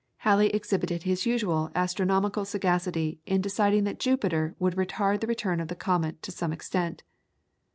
[0.25, 5.67] Halley exhibited his usual astronomical sagacity in deciding that Jupiter would retard the return of
[5.67, 7.03] the comet to some extent.